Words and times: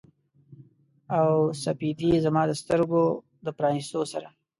او 1.17 1.29
سپیدې 1.63 2.11
زما 2.25 2.43
د 2.47 2.51
سترګو 2.61 3.03
د 3.45 3.47
پرانیستلو 3.57 4.03
سره 4.13 4.27